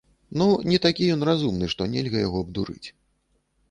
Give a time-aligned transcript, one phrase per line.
[0.41, 2.85] Ну, не такі ён разумны, што нельга яго абдурыць.